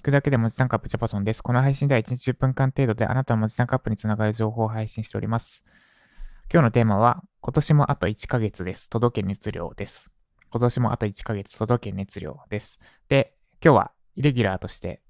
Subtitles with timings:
[0.00, 1.42] 聞くだけで文字タンクアップジャパソンです。
[1.42, 5.62] この配信では1日10分間程度であなたの文字タンクアップにつながる情報を配信しております。
[6.50, 8.88] 今日のテーマは、今年もあと1ヶ月です。
[8.88, 10.10] 届け熱量です。
[10.50, 12.80] 今年もあと1ヶ月届け熱量です。
[13.10, 15.02] で、今日はイレギュラーとして、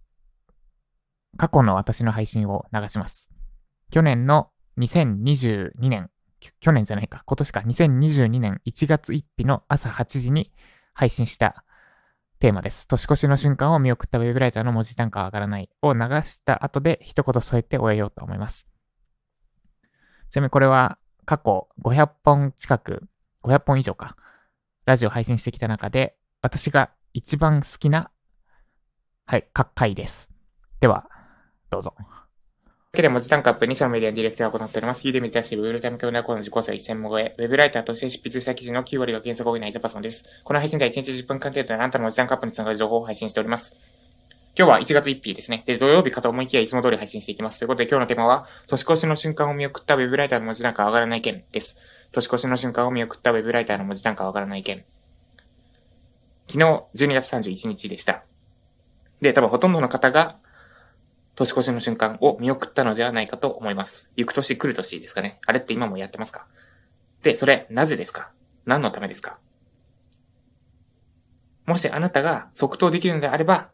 [1.36, 3.30] 過去の私の配信を流します。
[3.92, 6.10] 去年の2022年、
[6.58, 10.52] 去年じゃないか、今年か、2022年1月1日の朝8時に
[10.94, 11.64] 配信した
[12.40, 12.88] テーマです。
[12.88, 18.66] 年越しの瞬間を見送ったウェブライターの文字単価は上がらないを流した後で一言添えて終えようと思います。
[20.30, 23.02] ちなみにこれは過去500本近く、
[23.44, 24.16] 500本以上か、
[24.86, 28.10] ラジオ配信してきた中で私が一番好きな、
[29.26, 30.30] はい、各回です。
[30.80, 31.10] では、
[31.68, 31.94] どうぞ。
[32.92, 35.06] だけで文字タンクアップ2社のメディアのディレクターを行っております。
[35.06, 40.24] ユーデミに対してウェブタイム教内コーナー自己歳専門超え、ウェブライターとして執筆した記事の9割が検索多いないジャパソンです。
[40.42, 43.76] この配信では1日10分間程度であなたの文字タンクアップにつながる情報を配信しております。
[44.58, 45.62] 今日は1月1日ですね。
[45.66, 47.60] で、土曜日かと思いきやいつも通り配信していきます。
[47.60, 51.76] ということで今日のテーマは、年越しの瞬間を見送ったウェブライターの文字単価上がらない件です。
[52.10, 54.82] 年越しの瞬間を見送ったウェブライターの文字単価上がらない件。
[56.48, 56.64] 昨日
[56.96, 58.24] 12月31日でした。
[59.20, 60.38] で、多分ほとんどの方が
[61.40, 64.12] 年越しの瞬間を見送ったのではないかと思います。
[64.14, 65.40] 行く年来る年ですかね。
[65.46, 66.46] あれって今もやってますか？
[67.22, 68.30] で、それ、なぜですか？
[68.66, 69.38] 何のためですか？
[71.64, 73.70] もしあなたが即答できるのであれば、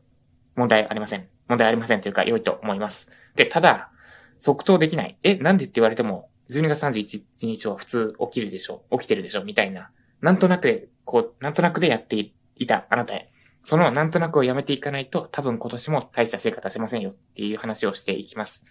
[0.54, 1.26] 問題ありません。
[1.48, 3.08] 問題ありませんというか良いと思います。
[3.34, 3.90] で、ただ、
[4.38, 5.18] 即答できない。
[5.24, 9.90] え、なんでって言われても、12月31日は普通起きるでしょう起きてるでしょうみたいな。
[10.20, 12.16] なんとなく、こう、なんとなくでやって
[12.56, 13.32] いたあなたへ。
[13.66, 18.62] そのなんとなくをやめていかないと、多分今年も大した成果出せませんよっていう話をしていきます。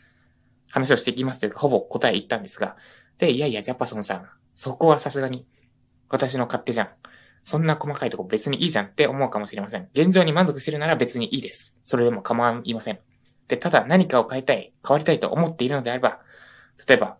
[0.71, 2.77] 話をしていきますというか、ほぼ答え言ったんですが。
[3.17, 5.45] で、いやいや、ジャパソンさん、そこはさすがに、
[6.07, 6.89] 私の勝手じゃん。
[7.43, 9.89] そんな細かいとこ別にいいじゃんって思うかもしれません。
[9.93, 11.77] 現状に満足してるなら別にいいです。
[11.83, 12.99] それでも構いません。
[13.49, 16.21] で、ただ何かを変えたい、変わりたいと思っているのであれば、
[16.87, 17.17] 例えば、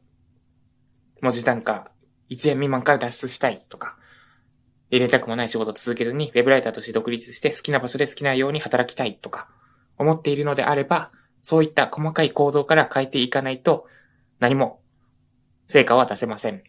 [1.20, 1.92] 文字単価
[2.30, 3.98] 1円未満から脱出したいとか、
[4.92, 9.48] 入れたくもない仕事を続けずに、ウェブライターとして独立して好きな場所で好きなように働きたいとか、
[9.98, 11.10] 思っているのであれば、
[11.42, 13.88] そういった細かい行動から変えていかないと、
[14.40, 14.82] 何も
[15.68, 16.64] 成果は出せません。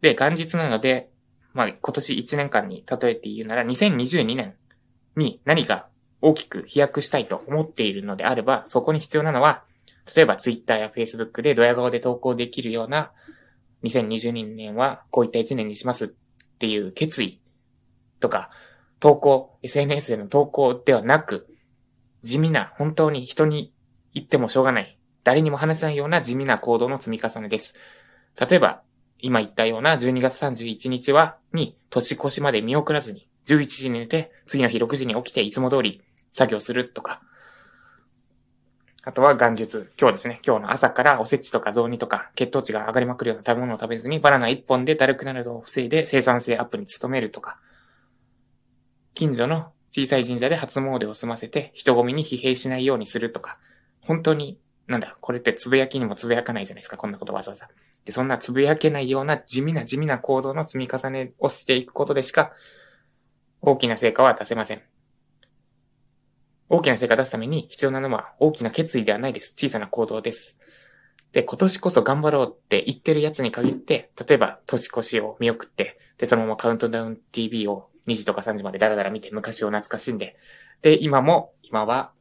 [0.00, 1.10] で、元日なので、
[1.52, 4.54] まあ、今年1年間に例えて言うなら、2022年
[5.16, 5.88] に何か
[6.22, 9.64] 大きく飛躍したいと思っているのであれば、そこに必要なのは、
[10.14, 13.12] 例えば Twitter や Facebook でドヤ顔で投稿できるような
[13.84, 16.08] 2022年はこういった1年にしますっ
[16.58, 17.40] ていう決意
[18.20, 18.50] とか、
[19.00, 21.48] 投稿、SNS での投稿ではなく、
[22.22, 23.72] 地味な、本当に人に
[24.12, 27.74] 言ってもしょうがない、誰にも話せないような地味な行動の積み重ねです。
[28.38, 28.82] 例えば、
[29.18, 36.02] 今言ったような12月31日は、に年越しまで見送らずに、11時に寝て、次の日6時に起きていつも通り
[36.32, 37.22] 作業するとか、
[39.02, 39.88] あとは元日。
[39.98, 40.40] 今日ですね。
[40.46, 47.58] 今日の朝からおせちとか雑煮とか血糖値が上がりまくるような食べ物を食べずにバナナ1本でだるくなるのを防いで生産性アップに努めるとか。
[49.14, 53.56] 近所の小さい神社で初詣を済ませて人混みに疲弊しないようにするとか。
[54.02, 56.98] 本当に、なんだ、これってつぶやきにもつぶやかないじゃないですか。
[56.98, 57.68] こんなことわざわざ。
[58.04, 62.52] で、そんなつぶやけないような地味な地味な行動の積み重ねをしていくことでしか
[63.62, 64.82] 大きな成果は出せません。
[66.72, 69.52] 大きな成果を出すために必要なのは大きな決意ではないです。
[69.56, 70.56] 小さな行動です。
[71.32, 80.36] で、今年こそ頑張ろうって言ってるやつに限って、例えば年越しを見送って、で、そのままカウントダウン TV を2時とか3時までダラダラ見て昔を懐かしんで、
[80.80, 82.12] で、今も、今は、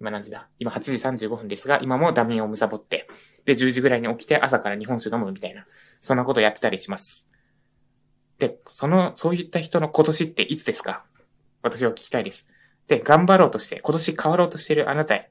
[0.00, 0.48] 今何時だ？
[0.58, 0.80] 今8
[1.16, 3.08] 時35分ですが、今もダミンを貪って、
[3.44, 5.66] で、10時ぐらいに起きて朝から日本酒飲むみたいな、
[6.00, 7.28] そんなことやってたりします。
[8.38, 11.04] で、その、そういった人の今年っていつですか？
[11.62, 12.46] 私は聞きたいです。
[12.88, 15.30] で、頑張ろうとして、今年変わろうとしているあなたへ。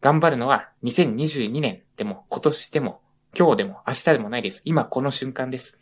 [0.00, 3.02] 頑張るのは2022年でも今年でも
[3.36, 4.62] 今日でも明日でもないです。
[4.64, 5.78] 今この瞬間です。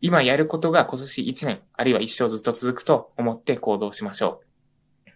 [0.00, 4.42] 今やることが今年1年、あるいは一生ずっと続くと思って行動しましょ
[5.06, 5.10] う。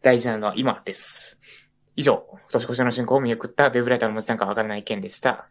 [0.00, 1.38] 大事なのは今です。
[1.94, 5.48] 以上、年越しの瞬間を見送ったウェブライターの文字なんかわからない件でした。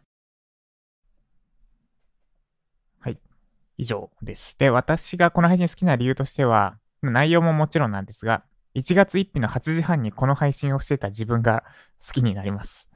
[3.76, 4.58] 以上です。
[4.58, 8.44] で、私がこの配信好きな理由としては、内容ももちろんなんですが、
[8.74, 11.64] 1月1日の8時半にこの配信をしてた自分が
[12.04, 12.90] 好きになります。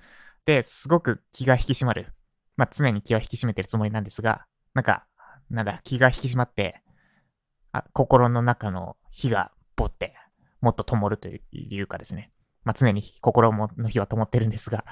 [0.45, 2.13] で、すごく気が引き締まる。
[2.57, 4.45] まあ、常に気は引き締めてるつもりなんですが、
[4.75, 5.07] なんか、
[5.49, 6.83] なんだ、気が引き締まって、
[7.73, 10.15] あ心の中の火がぼって、
[10.61, 12.31] もっと灯るというかですね。
[12.65, 14.85] まあ、常に心の火は灯ってるんですが、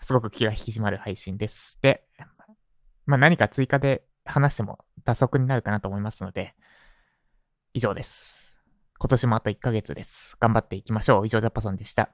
[0.00, 1.78] すごく気が引き締まる配信です。
[1.82, 2.04] で、
[3.06, 6.54] まあ、何か追加で話しても打足になるかなと思いますので、
[7.72, 8.60] 以上です。
[8.98, 10.36] 今年もあと1ヶ月です。
[10.40, 11.26] 頑張っていきましょう。
[11.26, 12.10] 以上、ジャパソンでした。